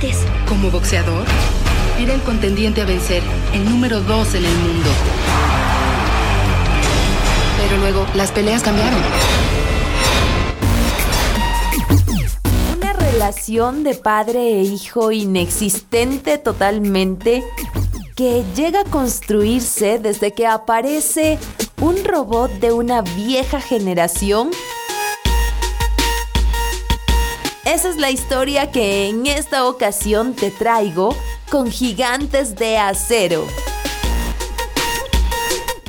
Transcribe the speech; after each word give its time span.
antes. 0.00 0.18
Como 0.48 0.70
boxeador, 0.70 1.24
era 1.98 2.14
el 2.14 2.22
contendiente 2.22 2.80
a 2.80 2.84
vencer, 2.84 3.22
el 3.52 3.64
número 3.64 4.00
dos 4.00 4.34
en 4.34 4.44
el 4.44 4.56
mundo. 4.56 4.88
Pero 7.58 7.76
luego 7.80 8.06
las 8.14 8.30
peleas 8.32 8.62
cambiaron. 8.62 9.00
Una 12.76 12.92
relación 12.94 13.84
de 13.84 13.94
padre 13.94 14.60
e 14.60 14.62
hijo 14.62 15.12
inexistente 15.12 16.38
totalmente 16.38 17.44
que 18.16 18.42
llega 18.56 18.80
a 18.80 18.84
construirse 18.84 19.98
desde 19.98 20.32
que 20.32 20.46
aparece 20.46 21.38
un 21.80 22.04
robot 22.04 22.50
de 22.52 22.72
una 22.72 23.02
vieja 23.02 23.60
generación. 23.60 24.50
Esa 27.70 27.88
es 27.88 27.98
la 27.98 28.10
historia 28.10 28.72
que 28.72 29.08
en 29.08 29.28
esta 29.28 29.68
ocasión 29.68 30.34
te 30.34 30.50
traigo 30.50 31.14
con 31.48 31.70
Gigantes 31.70 32.56
de 32.56 32.78
Acero. 32.78 33.46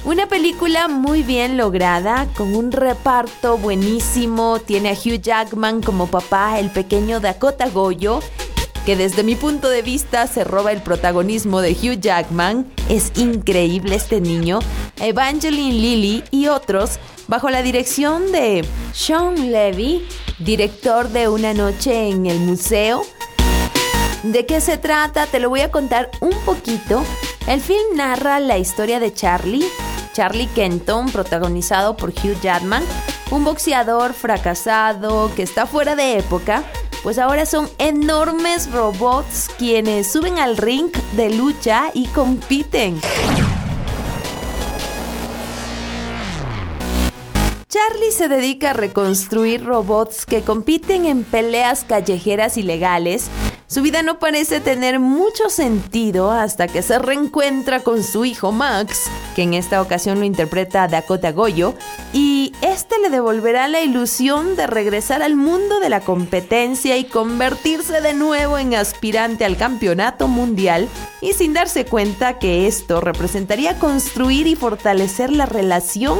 Una 0.05 0.27
película 0.27 0.87
muy 0.87 1.23
bien 1.23 1.57
lograda, 1.57 2.27
con 2.37 2.53
un 2.53 2.71
reparto 2.71 3.57
buenísimo. 3.57 4.59
Tiene 4.59 4.89
a 4.89 4.93
Hugh 4.93 5.19
Jackman 5.19 5.81
como 5.81 6.05
papá, 6.05 6.59
el 6.59 6.69
pequeño 6.69 7.19
Dakota 7.19 7.67
Goyo, 7.67 8.19
que 8.85 8.95
desde 8.95 9.23
mi 9.23 9.33
punto 9.33 9.67
de 9.67 9.81
vista 9.81 10.27
se 10.27 10.43
roba 10.43 10.71
el 10.71 10.83
protagonismo 10.83 11.61
de 11.61 11.71
Hugh 11.71 11.99
Jackman. 11.99 12.71
Es 12.89 13.11
increíble 13.15 13.95
este 13.95 14.21
niño. 14.21 14.59
Evangeline 15.01 15.79
Lilly 15.79 16.23
y 16.31 16.47
otros, 16.47 16.99
bajo 17.27 17.49
la 17.49 17.61
dirección 17.61 18.31
de 18.31 18.65
Sean 18.93 19.51
Levy, 19.51 20.07
director 20.39 21.09
de 21.09 21.27
Una 21.27 21.53
Noche 21.53 22.09
en 22.09 22.25
el 22.25 22.39
Museo. 22.39 23.03
¿De 24.23 24.45
qué 24.45 24.61
se 24.61 24.77
trata? 24.77 25.25
Te 25.25 25.39
lo 25.39 25.49
voy 25.49 25.61
a 25.61 25.71
contar 25.71 26.11
un 26.19 26.33
poquito. 26.45 27.03
El 27.47 27.59
film 27.59 27.95
narra 27.95 28.39
la 28.39 28.57
historia 28.57 28.99
de 28.99 29.13
Charlie, 29.13 29.65
Charlie 30.13 30.47
Kenton, 30.47 31.09
protagonizado 31.11 31.97
por 31.97 32.09
Hugh 32.09 32.39
Jackman, 32.41 32.83
un 33.31 33.43
boxeador 33.43 34.13
fracasado 34.13 35.33
que 35.35 35.41
está 35.41 35.65
fuera 35.65 35.95
de 35.95 36.19
época, 36.19 36.63
pues 37.01 37.17
ahora 37.17 37.45
son 37.47 37.67
enormes 37.79 38.71
robots 38.71 39.49
quienes 39.57 40.11
suben 40.11 40.37
al 40.37 40.57
ring 40.57 40.91
de 41.13 41.31
lucha 41.31 41.89
y 41.93 42.05
compiten. 42.07 43.01
Charlie 47.87 48.11
se 48.11 48.27
dedica 48.27 48.71
a 48.71 48.73
reconstruir 48.73 49.63
robots 49.63 50.25
que 50.27 50.43
compiten 50.43 51.05
en 51.05 51.23
peleas 51.23 51.83
callejeras 51.83 52.57
ilegales. 52.57 53.27
Su 53.65 53.81
vida 53.81 54.03
no 54.03 54.19
parece 54.19 54.59
tener 54.59 54.99
mucho 54.99 55.49
sentido 55.49 56.29
hasta 56.31 56.67
que 56.67 56.83
se 56.83 56.99
reencuentra 56.99 57.79
con 57.79 58.03
su 58.03 58.25
hijo 58.25 58.51
Max, 58.51 59.09
que 59.35 59.43
en 59.43 59.55
esta 59.55 59.81
ocasión 59.81 60.19
lo 60.19 60.25
interpreta 60.25 60.87
Dakota 60.87 61.31
Goyo, 61.31 61.73
y 62.13 62.53
este 62.61 62.99
le 62.99 63.09
devolverá 63.09 63.67
la 63.67 63.81
ilusión 63.81 64.55
de 64.55 64.67
regresar 64.67 65.23
al 65.23 65.35
mundo 65.35 65.79
de 65.79 65.89
la 65.89 66.01
competencia 66.01 66.97
y 66.97 67.05
convertirse 67.05 68.01
de 68.01 68.13
nuevo 68.13 68.59
en 68.59 68.75
aspirante 68.75 69.43
al 69.43 69.57
campeonato 69.57 70.27
mundial, 70.27 70.87
y 71.19 71.33
sin 71.33 71.53
darse 71.53 71.85
cuenta 71.85 72.37
que 72.37 72.67
esto 72.67 73.01
representaría 73.01 73.79
construir 73.79 74.45
y 74.45 74.55
fortalecer 74.55 75.31
la 75.31 75.47
relación 75.47 76.19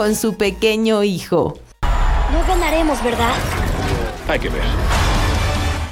con 0.00 0.16
su 0.16 0.38
pequeño 0.38 1.02
hijo. 1.02 1.58
No 2.32 2.46
ganaremos, 2.48 3.04
¿verdad? 3.04 3.34
Hay 4.28 4.38
que 4.38 4.48
ver. 4.48 4.62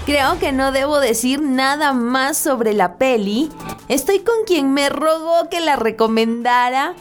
Creo 0.07 0.39
que 0.39 0.51
no 0.51 0.73
debo 0.73 0.99
decir 0.99 1.43
nada 1.43 1.93
más 1.93 2.39
sobre 2.39 2.73
la 2.73 2.95
peli. 2.95 3.51
Estoy 3.89 4.21
con 4.21 4.47
quien 4.47 4.73
me 4.73 4.89
rogó 4.89 5.51
que 5.51 5.61
la 5.61 5.77
recomendara. 5.77 6.95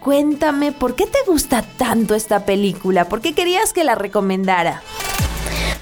Cuéntame, 0.00 0.72
¿por 0.72 0.94
qué 0.94 1.04
te 1.04 1.18
gusta 1.26 1.60
tanto 1.76 2.14
esta 2.14 2.46
película? 2.46 3.10
¿Por 3.10 3.20
qué 3.20 3.34
querías 3.34 3.74
que 3.74 3.84
la 3.84 3.94
recomendara? 3.94 4.80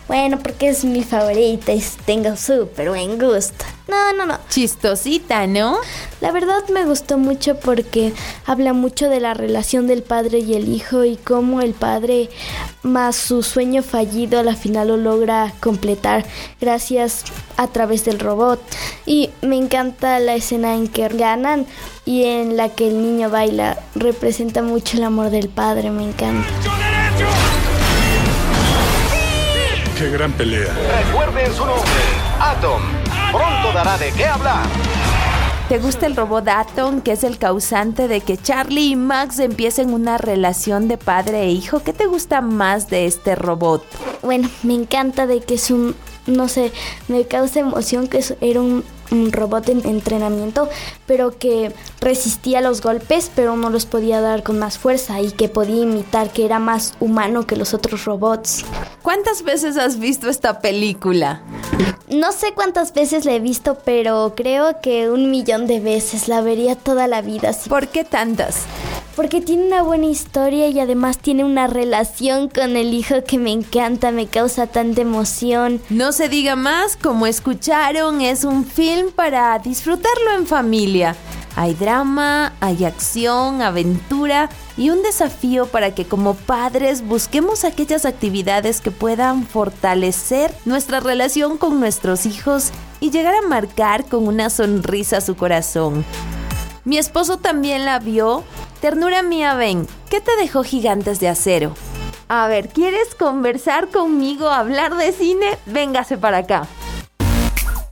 Bueno, 0.09 0.39
porque 0.39 0.69
es 0.69 0.85
mi 0.85 1.03
favorita 1.03 1.73
y 1.73 1.83
tengo 2.05 2.37
súper 2.37 2.91
buen 2.91 3.19
gusto. 3.19 3.65
No, 3.89 4.13
no, 4.13 4.25
no. 4.27 4.39
Chistosita, 4.49 5.47
¿no? 5.49 5.79
La 6.21 6.31
verdad 6.31 6.69
me 6.73 6.85
gustó 6.85 7.19
mucho 7.19 7.59
porque 7.59 8.13
habla 8.45 8.73
mucho 8.73 9.09
de 9.09 9.21
la 9.21 9.35
relación 9.35 9.87
del 9.89 10.03
padre 10.03 10.39
y 10.39 10.55
el 10.55 10.69
hijo 10.69 11.05
y 11.05 11.17
cómo 11.17 11.61
el 11.61 11.73
padre 11.73 12.31
más 12.83 13.17
su 13.17 13.43
sueño 13.43 13.83
fallido 13.83 14.39
a 14.39 14.45
la 14.45 14.55
final 14.55 14.89
lo 14.89 14.97
logra 14.97 15.53
completar 15.61 16.25
gracias 16.61 17.25
a 17.57 17.67
través 17.69 18.05
del 18.05 18.21
robot. 18.21 18.61
Y 19.07 19.31
me 19.43 19.57
encanta 19.57 20.21
la 20.21 20.37
escena 20.37 20.75
en 20.75 20.87
que 20.87 21.09
ganan 21.09 21.67
y 22.05 22.25
en 22.25 22.57
la 22.57 22.69
que 22.69 22.89
el 22.89 23.03
niño 23.03 23.29
baila. 23.29 23.79
Representa 23.97 24.63
mucho 24.63 24.97
el 24.97 25.05
amor 25.05 25.31
del 25.31 25.49
padre, 25.49 25.91
me 25.91 26.05
encanta. 26.05 26.49
¡Qué 29.97 30.11
gran 30.11 30.31
pelea! 30.33 30.75
Recuerden 31.07 31.55
su 31.55 31.65
nombre, 31.65 31.91
Atom. 32.39 32.83
Pronto 33.33 33.73
dará 33.73 33.97
de 33.97 34.13
qué 34.13 34.27
hablar. 34.27 34.67
¿Te 35.71 35.79
gusta 35.79 36.05
el 36.05 36.15
robot 36.15 36.47
Atom, 36.49 37.01
que 37.01 37.13
es 37.13 37.25
el 37.25 37.39
causante 37.39 38.07
de 38.07 38.21
que 38.21 38.37
Charlie 38.37 38.91
y 38.91 38.97
Max 38.97 39.39
empiecen 39.39 39.95
una 39.95 40.19
relación 40.19 40.87
de 40.87 40.99
padre 40.99 41.45
e 41.45 41.49
hijo? 41.49 41.81
¿Qué 41.83 41.95
te 41.95 42.05
gusta 42.05 42.43
más 42.43 42.91
de 42.91 43.07
este 43.07 43.37
robot? 43.37 43.83
Bueno, 44.23 44.51
me 44.63 44.75
encanta 44.75 45.27
de 45.27 45.41
que 45.41 45.55
es 45.55 45.71
un, 45.71 45.97
no 46.27 46.47
sé, 46.49 46.73
me 47.09 47.25
causa 47.25 47.61
emoción 47.61 48.07
que 48.07 48.23
era 48.43 48.61
un, 48.61 48.85
un 49.11 49.33
robot 49.33 49.69
en 49.69 49.87
entrenamiento, 49.87 50.69
pero 51.07 51.39
que 51.39 51.73
resistía 52.01 52.61
los 52.61 52.81
golpes, 52.81 53.31
pero 53.35 53.57
no 53.57 53.71
los 53.71 53.87
podía 53.87 54.21
dar 54.21 54.43
con 54.43 54.59
más 54.59 54.79
fuerza 54.79 55.21
y 55.21 55.31
que 55.33 55.49
podía 55.49 55.83
imitar 55.83 56.31
que 56.31 56.45
era 56.45 56.59
más 56.59 56.95
humano 57.01 57.47
que 57.47 57.57
los 57.57 57.75
otros 57.75 58.05
robots. 58.05 58.65
¿Cuántas 59.03 59.43
veces 59.43 59.77
has 59.77 59.99
visto 59.99 60.29
esta 60.29 60.61
película? 60.61 61.43
No 62.09 62.33
sé 62.33 62.53
cuántas 62.55 62.93
veces 62.95 63.25
la 63.25 63.35
he 63.35 63.41
visto, 63.41 63.79
pero 63.85 64.35
creo 64.37 64.81
que 64.81 65.11
un 65.11 65.31
millón 65.31 65.67
de 65.67 65.81
veces 65.81 66.29
la 66.29 66.41
vería 66.41 66.77
toda 66.77 67.07
la 67.07 67.21
vida. 67.21 67.53
sí. 67.53 67.69
¿Por 67.69 67.89
qué 67.89 68.05
tantas? 68.05 68.65
Porque 69.17 69.41
tiene 69.41 69.67
una 69.67 69.83
buena 69.83 70.07
historia 70.07 70.69
y 70.69 70.79
además 70.79 71.17
tiene 71.17 71.43
una 71.43 71.67
relación 71.67 72.51
con 72.51 72.77
el 72.77 72.93
hijo 72.93 73.25
que 73.25 73.39
me 73.39 73.51
encanta, 73.51 74.11
me 74.11 74.27
causa 74.27 74.67
tanta 74.67 75.01
emoción. 75.01 75.81
No 75.89 76.13
se 76.13 76.29
diga 76.29 76.55
más, 76.55 76.99
como 76.99 77.27
escucharon, 77.27 78.21
es 78.21 78.45
un 78.45 78.67
film 78.67 79.11
para 79.11 79.59
disfrutarlo 79.59 80.33
en 80.37 80.47
familia. 80.47 81.17
Hay 81.57 81.73
drama, 81.73 82.53
hay 82.61 82.85
acción, 82.85 83.63
aventura 83.63 84.51
y 84.77 84.91
un 84.91 85.03
desafío 85.03 85.67
para 85.67 85.95
que 85.95 86.05
como 86.05 86.35
padres 86.35 87.01
busquemos 87.01 87.65
aquellas 87.65 88.05
actividades 88.05 88.83
que 88.83 88.91
puedan 88.91 89.47
fortalecer 89.47 90.53
nuestra 90.67 91.01
relación 91.01 91.57
con 91.57 91.81
nuestros 91.81 92.27
hijos 92.27 92.71
y 93.01 93.11
llegar 93.11 93.35
a 93.35 93.49
marcar 93.49 94.05
con 94.05 94.29
una 94.29 94.51
sonrisa 94.51 95.23
su 95.23 95.35
corazón. 95.37 96.05
Mi 96.85 96.99
esposo 96.99 97.39
también 97.39 97.87
la 97.87 97.99
vio. 97.99 98.45
Ternura 98.81 99.23
mía, 99.23 99.55
ven, 99.55 99.87
¿qué 100.11 100.21
te 100.21 100.37
dejó 100.37 100.63
Gigantes 100.63 101.19
de 101.19 101.29
Acero? 101.29 101.75
A 102.29 102.47
ver, 102.47 102.69
¿quieres 102.69 103.15
conversar 103.15 103.89
conmigo, 103.89 104.51
hablar 104.51 104.97
de 104.97 105.13
cine? 105.13 105.59
Véngase 105.65 106.19
para 106.19 106.39
acá. 106.39 106.67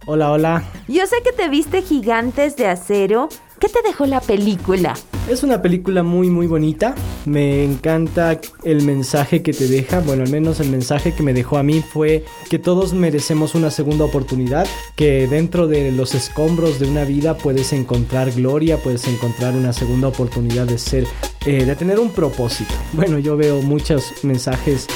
Hola, 0.07 0.31
hola. 0.31 0.65
Yo 0.87 1.07
sé 1.07 1.17
que 1.25 1.33
te 1.33 1.49
viste 1.49 1.81
Gigantes 1.81 2.57
de 2.57 2.69
Acero. 2.69 3.31
¿Qué 3.59 3.69
te 3.69 3.81
dejó 3.81 4.05
la 4.05 4.21
película? 4.21 4.95
Es 5.27 5.43
una 5.43 5.63
película 5.63 6.03
muy 6.03 6.29
muy 6.29 6.47
bonita. 6.47 6.95
Me 7.25 7.65
encanta 7.65 8.39
el 8.63 8.83
mensaje 8.83 9.43
que 9.43 9.55
te 9.55 9.67
deja. 9.69 10.01
Bueno, 10.01 10.23
al 10.23 10.31
menos 10.31 10.61
el 10.61 10.69
mensaje 10.69 11.15
que 11.15 11.23
me 11.23 11.33
dejó 11.33 11.57
a 11.57 11.63
mí 11.63 11.81
fue 11.81 12.25
que 12.51 12.59
todos 12.59 12.93
merecemos 12.93 13.55
una 13.55 13.71
segunda 13.71 14.05
oportunidad. 14.05 14.67
Que 14.97 15.27
dentro 15.27 15.67
de 15.67 15.93
los 15.93 16.15
escombros 16.15 16.79
de 16.79 16.89
una 16.89 17.05
vida 17.05 17.39
puedes 17.39 17.73
encontrar 17.73 18.33
gloria, 18.33 18.77
puedes 18.77 19.09
encontrar 19.09 19.55
una 19.55 19.73
segunda 19.73 20.09
oportunidad 20.09 20.67
de 20.67 20.77
ser, 20.77 21.07
eh, 21.47 21.65
de 21.65 21.75
tener 21.75 21.99
un 22.01 22.11
propósito. 22.11 22.75
Bueno, 22.93 23.19
yo 23.19 23.39
veo 23.39 23.63
muchos 23.63 24.13
mensajes 24.25 24.87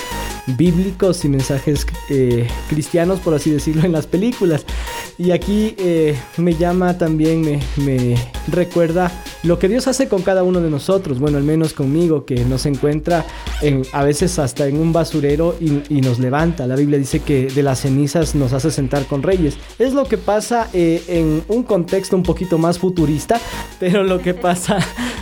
bíblicos 0.56 1.25
y 1.25 1.29
mensajes 1.29 1.87
eh, 2.09 2.47
cristianos, 2.69 3.21
por 3.21 3.35
así 3.35 3.50
decirlo, 3.50 3.85
en 3.85 3.93
las 3.93 4.06
películas. 4.06 4.65
Y 5.19 5.33
aquí 5.33 5.75
eh, 5.79 6.17
me 6.37 6.55
llama 6.55 6.97
también, 6.97 7.41
me, 7.41 7.61
me 7.77 8.17
recuerda 8.47 9.11
lo 9.43 9.59
que 9.59 9.69
Dios 9.69 9.87
hace 9.89 10.09
con 10.09 10.23
cada 10.23 10.43
uno 10.43 10.61
de 10.61 10.71
nosotros, 10.71 11.19
bueno, 11.19 11.39
al 11.39 11.45
menos 11.45 11.73
conmigo, 11.73 12.25
que 12.25 12.45
nos 12.45 12.67
encuentra 12.67 13.27
en, 13.62 13.83
a 13.93 14.05
veces 14.05 14.39
hasta 14.39 14.67
en 14.67 14.79
un 14.79 14.93
basurero 14.93 15.56
y, 15.61 15.83
y 15.89 16.00
nos 16.00 16.19
levanta. 16.19 16.67
La 16.67 16.77
Biblia 16.77 16.99
dice 16.99 17.21
que 17.21 17.47
de 17.47 17.62
las 17.62 17.81
cenizas 17.81 18.35
nos 18.35 18.53
hace 18.53 18.71
sentar 18.71 19.06
con 19.06 19.23
reyes. 19.23 19.56
Es 19.79 19.93
lo 19.93 20.05
que 20.05 20.19
pasa 20.19 20.69
eh, 20.73 21.03
en 21.09 21.43
un 21.49 21.62
contexto 21.62 22.17
un 22.17 22.23
poquito 22.23 22.59
más 22.59 22.79
futurista, 22.79 23.41
pero 23.81 24.05
lo 24.05 24.21
que 24.21 24.35
pasa 24.35 24.79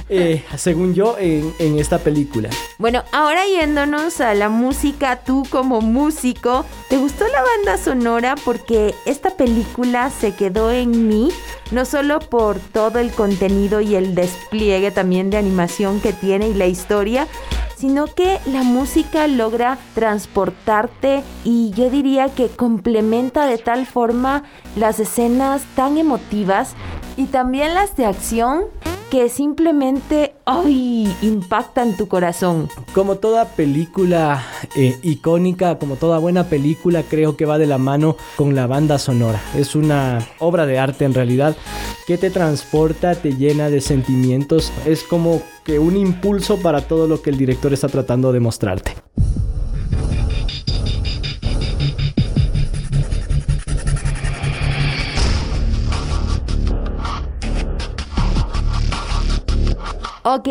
eh, 0.09 0.45
según 0.57 0.95
yo, 0.95 1.17
en, 1.19 1.53
en 1.59 1.79
esta 1.79 1.99
película. 1.99 2.51
Bueno, 2.79 3.03
ahora 3.13 3.47
yéndonos 3.47 4.21
a 4.21 4.35
la 4.35 4.49
música, 4.49 5.21
tú 5.25 5.45
como 5.51 5.81
músico, 5.81 6.65
¿te 6.89 6.97
gustó 6.97 7.27
la 7.29 7.43
banda 7.43 7.83
sonora? 7.83 8.35
Porque 8.45 8.95
esta 9.05 9.31
película 9.31 10.11
se 10.11 10.35
quedó 10.35 10.71
en 10.71 11.09
mí, 11.09 11.31
no 11.71 11.85
solo 11.85 12.21
por 12.21 12.59
todo 12.59 12.99
el 12.99 13.11
contenido 13.11 13.81
y 13.81 13.97
el 13.97 14.15
despliegue 14.15 14.91
también 14.91 15.31
de 15.31 15.39
animación 15.39 16.01
que 16.01 16.13
tiene 16.13 16.49
y 16.49 16.55
la 16.55 16.67
historia, 16.67 17.27
sino 17.77 18.07
que 18.07 18.39
la 18.47 18.63
música 18.63 19.27
logra 19.27 19.79
transportarte 19.95 21.23
y 21.45 21.71
yo 21.73 21.91
diría 21.91 22.29
que 22.29 22.49
complementa 22.49 23.47
de 23.47 23.59
tal 23.59 23.87
forma 23.87 24.45
las 24.77 24.99
escenas 24.99 25.63
tan 25.75 25.99
emotivas 25.99 26.75
y 27.17 27.27
también 27.27 27.75
las 27.75 27.95
de 27.97 28.07
acción 28.07 28.65
que 29.11 29.29
simplemente 29.29 30.35
¡ay! 30.45 31.15
impactan 31.23 31.97
tu 31.97 32.09
corazón. 32.09 32.69
Como 32.93 33.17
toda 33.17 33.45
película 33.45 34.45
eh, 34.77 34.99
icónica, 35.03 35.79
como 35.79 35.97
toda 35.97 36.19
buena 36.19 36.45
película, 36.45 37.03
creo 37.03 37.37
que 37.37 37.47
va 37.47 37.59
de 37.59 37.67
la 37.67 37.79
mano 37.79 38.17
con 38.37 38.55
la 38.55 38.67
banda 38.67 38.99
sonora. 38.99 39.41
Es 39.57 39.75
una 39.75 40.27
obra 40.39 40.67
de 40.67 40.79
arte 40.79 41.05
en 41.05 41.15
realidad 41.15 41.57
que 42.07 42.19
te 42.19 42.31
transporta, 42.31 43.15
te 43.15 43.37
llena 43.37 43.71
de 43.71 43.81
sentimientos. 43.81 44.73
Es 44.85 45.03
como 45.03 45.43
que 45.65 45.79
un 45.79 45.97
impulso 45.97 46.59
para 46.59 46.83
todo 46.83 47.07
lo 47.07 47.23
que 47.23 47.31
el 47.31 47.39
director 47.39 47.73
está 47.73 47.89
tratando 47.89 48.33
de 48.33 48.41
mostrarte. 48.41 48.95
Ok, 60.29 60.49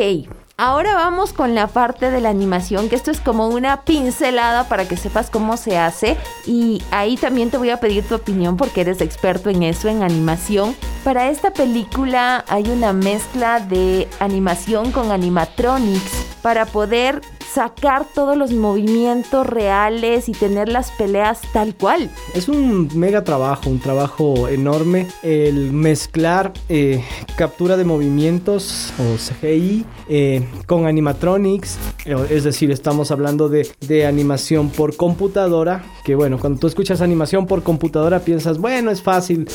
ahora 0.55 0.93
vamos 0.93 1.33
con 1.33 1.53
la 1.53 1.67
parte 1.67 2.09
de 2.09 2.21
la 2.21 2.29
animación, 2.29 2.87
que 2.87 2.95
esto 2.95 3.11
es 3.11 3.19
como 3.19 3.49
una 3.49 3.81
pincelada 3.81 4.69
para 4.69 4.87
que 4.87 4.95
sepas 4.95 5.29
cómo 5.29 5.57
se 5.57 5.77
hace. 5.77 6.15
Y 6.45 6.81
ahí 6.91 7.17
también 7.17 7.51
te 7.51 7.57
voy 7.57 7.71
a 7.71 7.81
pedir 7.81 8.07
tu 8.07 8.15
opinión 8.15 8.55
porque 8.55 8.79
eres 8.79 9.01
experto 9.01 9.49
en 9.49 9.63
eso, 9.63 9.89
en 9.89 10.01
animación. 10.01 10.77
Para 11.03 11.29
esta 11.29 11.51
película 11.51 12.45
hay 12.47 12.69
una 12.69 12.93
mezcla 12.93 13.59
de 13.59 14.07
animación 14.21 14.93
con 14.93 15.11
animatronics 15.11 16.25
para 16.41 16.65
poder 16.65 17.19
sacar 17.55 18.05
todos 18.13 18.35
los 18.35 18.51
movimientos 18.51 19.47
reales 19.47 20.27
y 20.27 20.33
tener 20.33 20.67
las 20.67 20.91
peleas 20.91 21.39
tal 21.53 21.73
cual. 21.73 22.11
Es 22.33 22.49
un 22.49 22.89
mega 22.95 23.23
trabajo, 23.23 23.69
un 23.69 23.79
trabajo 23.79 24.49
enorme 24.49 25.07
el 25.23 25.71
mezclar 25.71 26.51
eh, 26.67 27.01
captura 27.37 27.77
de 27.77 27.85
movimientos 27.85 28.93
o 28.99 29.15
CGI 29.15 29.85
eh, 30.09 30.45
con 30.65 30.85
animatronics, 30.85 31.77
eh, 32.03 32.15
es 32.29 32.43
decir, 32.43 32.71
estamos 32.71 33.11
hablando 33.11 33.47
de, 33.47 33.65
de 33.87 34.05
animación 34.05 34.69
por 34.69 34.97
computadora, 34.97 35.81
que 36.03 36.13
bueno, 36.13 36.37
cuando 36.37 36.59
tú 36.59 36.67
escuchas 36.67 36.99
animación 36.99 37.47
por 37.47 37.63
computadora 37.63 38.19
piensas, 38.19 38.57
bueno, 38.57 38.91
es 38.91 39.01
fácil, 39.01 39.47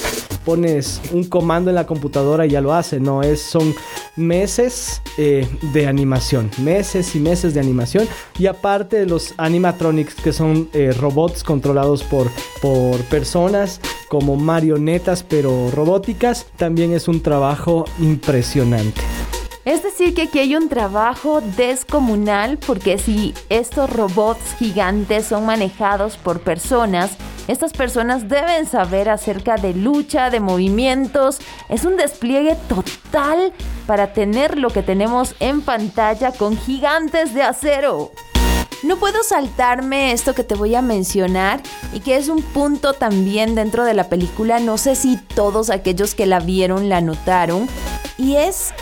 pones 0.47 1.03
un 1.13 1.25
comando 1.25 1.69
en 1.69 1.77
la 1.77 1.87
computadora 1.87 2.47
y 2.47 2.51
ya 2.51 2.63
lo 2.63 2.73
hace, 2.73 2.99
no, 2.99 3.23
es, 3.23 3.43
son 3.43 3.75
meses 4.17 5.03
de 5.17 5.87
animación, 5.87 6.51
meses 6.59 7.15
y 7.15 7.21
meses 7.21 7.55
de 7.55 7.61
animación 7.61 8.09
y 8.39 8.47
aparte 8.47 8.97
de 8.97 9.07
los 9.07 9.35
animatronics 9.37 10.15
que 10.15 10.33
son 10.33 10.69
eh, 10.73 10.93
robots 10.93 11.43
controlados 11.43 12.03
por, 12.03 12.31
por 12.63 13.01
personas 13.05 13.81
como 14.09 14.37
marionetas 14.37 15.23
pero 15.23 15.71
robóticas, 15.71 16.47
también 16.57 16.93
es 16.93 17.09
un 17.09 17.23
trabajo 17.23 17.85
impresionante. 18.01 19.01
Es 19.65 19.83
decir, 19.83 20.15
que 20.15 20.23
aquí 20.23 20.39
hay 20.39 20.57
un 20.57 20.69
trabajo 20.69 21.43
descomunal 21.57 22.59
porque 22.59 22.99
si 22.99 23.35
estos 23.51 23.91
robots 23.91 24.55
gigantes 24.59 25.27
son 25.27 25.45
manejados 25.45 26.17
por 26.17 26.41
personas, 26.41 27.17
estas 27.49 27.73
personas 27.73 28.29
deben 28.29 28.67
saber 28.67 29.09
acerca 29.09 29.57
de 29.57 29.75
lucha, 29.75 30.31
de 30.31 30.41
movimientos. 30.41 31.39
Es 31.69 31.85
un 31.85 31.97
despliegue 31.97 32.57
total 32.69 33.53
para 33.87 34.13
tener 34.13 34.59
lo 34.59 34.71
que 34.71 34.83
tenemos 34.83 35.35
en 35.41 35.63
pantalla 35.63 36.33
con 36.33 36.57
gigantes 36.57 37.35
de 37.35 37.43
acero. 37.43 38.13
No 38.83 38.97
puedo 38.97 39.23
saltarme 39.23 40.13
esto 40.13 40.35
que 40.35 40.43
te 40.43 40.55
voy 40.55 40.75
a 40.75 40.81
mencionar 40.81 41.61
y 41.93 42.01
que 42.01 42.17
es 42.17 42.29
un 42.29 42.43
punto 42.43 42.95
también 42.95 43.55
dentro 43.55 43.85
de 43.85 43.93
la 43.93 44.09
película, 44.09 44.59
no 44.59 44.79
sé 44.79 44.97
si 44.97 45.19
todos 45.19 45.69
aquellos 45.69 46.15
que 46.15 46.25
la 46.25 46.41
vieron 46.41 46.89
la 46.89 47.03
notaron, 47.03 47.69
y 48.17 48.37
es 48.37 48.73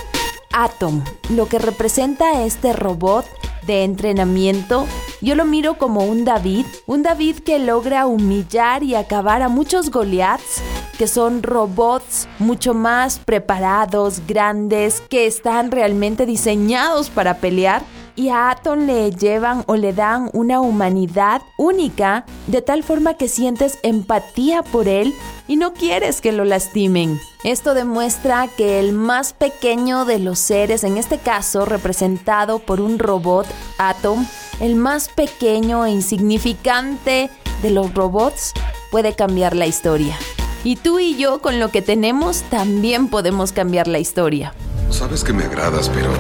Atom, 0.52 1.02
lo 1.30 1.48
que 1.48 1.58
representa 1.58 2.44
este 2.44 2.72
robot 2.72 3.26
de 3.68 3.84
entrenamiento, 3.84 4.88
yo 5.20 5.36
lo 5.36 5.44
miro 5.44 5.78
como 5.78 6.04
un 6.04 6.24
David, 6.24 6.66
un 6.86 7.04
David 7.04 7.38
que 7.38 7.60
logra 7.60 8.06
humillar 8.06 8.82
y 8.82 8.96
acabar 8.96 9.42
a 9.42 9.48
muchos 9.48 9.90
Goliaths 9.90 10.62
que 10.98 11.06
son 11.06 11.44
robots 11.44 12.26
mucho 12.40 12.74
más 12.74 13.20
preparados, 13.20 14.22
grandes, 14.26 15.00
que 15.02 15.26
están 15.28 15.70
realmente 15.70 16.26
diseñados 16.26 17.08
para 17.08 17.34
pelear 17.34 17.82
y 18.16 18.30
a 18.30 18.50
Atom 18.50 18.80
le 18.80 19.12
llevan 19.12 19.62
o 19.68 19.76
le 19.76 19.92
dan 19.92 20.28
una 20.32 20.60
humanidad 20.60 21.40
única 21.56 22.26
de 22.48 22.62
tal 22.62 22.82
forma 22.82 23.14
que 23.14 23.28
sientes 23.28 23.78
empatía 23.84 24.64
por 24.64 24.88
él 24.88 25.14
y 25.48 25.56
no 25.56 25.72
quieres 25.72 26.20
que 26.20 26.30
lo 26.30 26.44
lastimen. 26.44 27.18
Esto 27.42 27.74
demuestra 27.74 28.46
que 28.56 28.78
el 28.78 28.92
más 28.92 29.32
pequeño 29.32 30.04
de 30.04 30.20
los 30.20 30.38
seres, 30.38 30.84
en 30.84 30.96
este 30.96 31.18
caso 31.18 31.64
representado 31.64 32.58
por 32.60 32.80
un 32.80 32.98
robot 32.98 33.46
Atom, 33.78 34.26
el 34.60 34.76
más 34.76 35.08
pequeño 35.08 35.86
e 35.86 35.90
insignificante 35.90 37.30
de 37.62 37.70
los 37.70 37.92
robots, 37.94 38.52
puede 38.90 39.14
cambiar 39.14 39.56
la 39.56 39.66
historia. 39.66 40.16
Y 40.64 40.76
tú 40.76 40.98
y 40.98 41.16
yo 41.16 41.40
con 41.40 41.58
lo 41.60 41.70
que 41.70 41.82
tenemos 41.82 42.42
también 42.50 43.08
podemos 43.08 43.52
cambiar 43.52 43.88
la 43.88 43.98
historia. 43.98 44.54
Sabes 44.90 45.24
que 45.24 45.32
me 45.32 45.44
agradas, 45.44 45.88
pero 45.88 46.10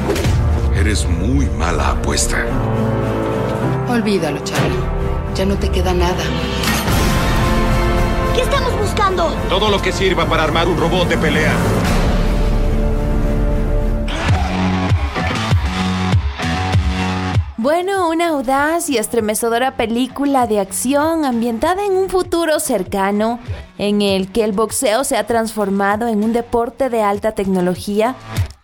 eres 0.76 1.06
muy 1.06 1.46
mala 1.46 1.90
apuesta. 1.90 2.46
Olvídalo, 3.88 4.38
Charlie. 4.44 4.78
Ya 5.34 5.44
no 5.44 5.56
te 5.56 5.70
queda 5.70 5.92
nada. 5.92 6.22
¿Qué 8.78 8.84
estamos 8.84 8.90
buscando? 8.90 9.36
Todo 9.48 9.70
lo 9.70 9.82
que 9.82 9.92
sirva 9.92 10.26
para 10.26 10.44
armar 10.44 10.68
un 10.68 10.78
robot 10.78 11.08
de 11.08 11.18
pelea. 11.18 11.52
Bueno, 17.60 18.08
una 18.08 18.28
audaz 18.28 18.88
y 18.88 18.98
estremecedora 18.98 19.76
película 19.76 20.46
de 20.46 20.60
acción 20.60 21.24
ambientada 21.24 21.84
en 21.84 21.90
un 21.90 22.08
futuro 22.08 22.60
cercano 22.60 23.40
en 23.78 24.00
el 24.00 24.30
que 24.30 24.44
el 24.44 24.52
boxeo 24.52 25.02
se 25.02 25.16
ha 25.16 25.26
transformado 25.26 26.06
en 26.06 26.22
un 26.22 26.32
deporte 26.32 26.88
de 26.88 27.02
alta 27.02 27.32
tecnología. 27.32 28.14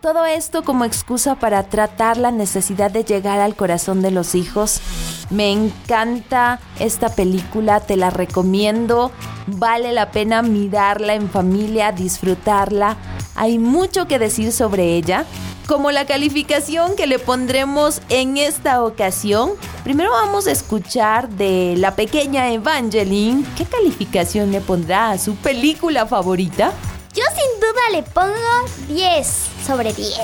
Todo 0.00 0.24
esto 0.24 0.62
como 0.62 0.84
excusa 0.84 1.34
para 1.34 1.64
tratar 1.64 2.18
la 2.18 2.30
necesidad 2.30 2.92
de 2.92 3.02
llegar 3.02 3.40
al 3.40 3.56
corazón 3.56 4.00
de 4.00 4.12
los 4.12 4.36
hijos. 4.36 4.80
Me 5.28 5.50
encanta 5.50 6.60
esta 6.78 7.08
película, 7.08 7.80
te 7.80 7.96
la 7.96 8.10
recomiendo. 8.10 9.10
Vale 9.48 9.90
la 9.90 10.12
pena 10.12 10.42
mirarla 10.42 11.14
en 11.14 11.28
familia, 11.28 11.90
disfrutarla. 11.90 12.96
Hay 13.34 13.58
mucho 13.58 14.06
que 14.06 14.18
decir 14.18 14.52
sobre 14.52 14.96
ella 14.96 15.24
como 15.66 15.90
la 15.90 16.06
calificación 16.06 16.94
que 16.96 17.06
le 17.06 17.18
pondremos 17.18 18.00
en 18.08 18.36
esta 18.36 18.84
ocasión. 18.84 19.52
Primero 19.82 20.10
vamos 20.10 20.46
a 20.46 20.52
escuchar 20.52 21.28
de 21.30 21.74
la 21.76 21.96
pequeña 21.96 22.52
Evangeline 22.52 23.44
qué 23.56 23.64
calificación 23.64 24.52
le 24.52 24.60
pondrá 24.60 25.10
a 25.10 25.18
su 25.18 25.34
película 25.36 26.06
favorita. 26.06 26.72
Yo 27.14 27.22
sin 27.34 27.60
duda 27.60 27.82
le 27.92 28.02
pongo 28.02 28.94
10 28.94 29.46
sobre 29.66 29.92
10. 29.92 30.14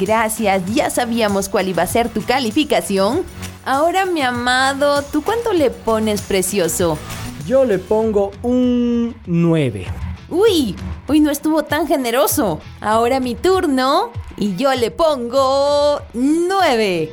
Gracias, 0.00 0.62
ya 0.74 0.90
sabíamos 0.90 1.48
cuál 1.48 1.68
iba 1.68 1.82
a 1.82 1.86
ser 1.86 2.08
tu 2.08 2.22
calificación. 2.22 3.22
Ahora, 3.64 4.06
mi 4.06 4.22
amado, 4.22 5.02
¿tú 5.02 5.22
cuánto 5.22 5.52
le 5.52 5.70
pones 5.70 6.22
precioso? 6.22 6.98
Yo 7.46 7.64
le 7.64 7.78
pongo 7.78 8.30
un 8.42 9.14
9. 9.26 10.07
Uy, 10.30 10.76
uy, 11.08 11.20
no 11.20 11.30
estuvo 11.30 11.64
tan 11.64 11.86
generoso. 11.86 12.60
Ahora 12.80 13.18
mi 13.18 13.34
turno 13.34 14.10
y 14.36 14.56
yo 14.56 14.74
le 14.74 14.90
pongo 14.90 16.02
9. 16.12 17.10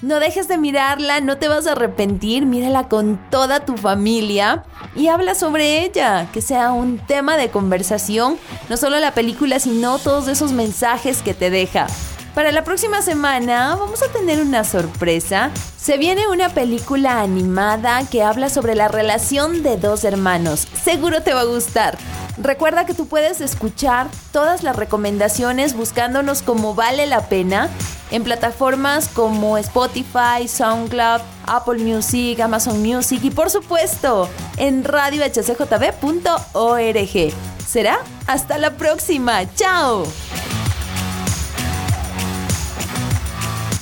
No 0.03 0.21
dejes 0.21 0.49
de 0.49 0.59
mirarla, 0.59 1.21
no 1.21 1.39
te 1.39 1.49
vas 1.49 1.67
a 1.67 1.73
arrepentir, 1.73 2.45
mírala 2.45 2.89
con 2.89 3.19
toda 3.31 3.65
tu 3.65 3.79
familia 3.79 4.65
y 4.95 5.09
habla 5.09 5.35
sobre 5.35 5.83
ella, 5.85 6.29
que 6.33 6.43
sea 6.43 6.73
un 6.73 6.99
tema 6.99 7.39
de 7.39 7.51
conversación, 7.51 8.37
no 8.69 8.77
solo 8.77 8.99
la 8.99 9.15
película, 9.15 9.61
sino 9.61 9.99
todos 9.99 10.29
esos 10.29 10.53
mensajes 10.53 11.23
que 11.23 11.33
te 11.33 11.49
deja. 11.49 11.87
Para 12.35 12.51
la 12.51 12.65
próxima 12.65 13.03
semana 13.03 13.77
vamos 13.77 14.03
a 14.03 14.09
tener 14.09 14.41
una 14.41 14.65
sorpresa. 14.65 15.51
Se 15.77 15.99
viene 15.99 16.29
una 16.29 16.49
película 16.49 17.21
animada 17.21 18.09
que 18.09 18.23
habla 18.23 18.49
sobre 18.49 18.75
la 18.75 18.89
relación 18.89 19.63
de 19.63 19.77
dos 19.77 20.05
hermanos. 20.05 20.67
Seguro 20.83 21.23
te 21.23 21.35
va 21.35 21.41
a 21.41 21.45
gustar. 21.45 21.99
Recuerda 22.39 22.87
que 22.87 22.95
tú 22.95 23.07
puedes 23.07 23.43
escuchar 23.43 24.09
todas 24.33 24.63
las 24.63 24.77
recomendaciones 24.77 25.77
buscándonos 25.77 26.41
como 26.41 26.75
vale 26.75 27.07
la 27.07 27.29
pena 27.29 27.69
en 28.11 28.25
plataformas 28.25 29.09
como 29.09 29.59
Spotify, 29.59 30.49
SoundCloud, 30.49 31.21
Apple 31.47 31.85
Music, 31.85 32.41
Amazon 32.41 32.83
Music 32.83 33.21
y 33.23 33.31
por 33.31 33.51
supuesto 33.51 34.31
en 34.57 34.85
radiohcjb.org. 34.85 37.35
¿Será? 37.67 37.99
Hasta 38.27 38.57
la 38.57 38.71
próxima. 38.79 39.43
¡Chao! 39.55 40.05